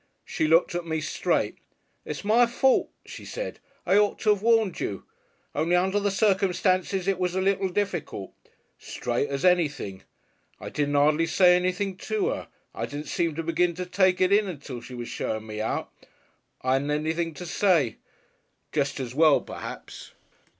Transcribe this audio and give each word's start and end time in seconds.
She 0.25 0.47
looked 0.47 0.73
at 0.73 0.83
me 0.83 0.99
straight. 0.99 1.59
'It's 2.05 2.25
my 2.25 2.47
fault,' 2.47 2.89
she 3.05 3.23
said, 3.23 3.59
'I 3.85 3.97
ought 3.99 4.19
to 4.21 4.31
'ave 4.31 4.43
warned 4.43 4.79
you.... 4.79 5.03
Only 5.53 5.75
under 5.75 5.99
the 5.99 6.09
circumstances 6.09 7.07
it 7.07 7.19
was 7.19 7.35
a 7.35 7.39
little 7.41 7.69
difficult.' 7.69 8.33
Straight 8.79 9.29
as 9.29 9.45
anything. 9.45 10.01
I 10.59 10.69
didn't 10.69 10.95
'ardly 10.95 11.27
say 11.27 11.55
anything 11.55 11.97
to 11.97 12.31
'er. 12.31 12.47
I 12.73 12.87
didn't 12.87 13.09
seem 13.09 13.35
to 13.35 13.43
begin 13.43 13.75
to 13.75 13.85
take 13.85 14.19
it 14.19 14.31
in 14.31 14.47
until 14.47 14.81
she 14.81 14.95
was 14.95 15.07
showing 15.07 15.45
me 15.45 15.61
out. 15.61 15.93
I 16.63 16.77
'adn't 16.77 16.89
anything 16.89 17.35
to 17.35 17.45
say. 17.45 17.97
Jest 18.71 18.99
as 18.99 19.13
well, 19.13 19.39
perhaps. 19.39 20.13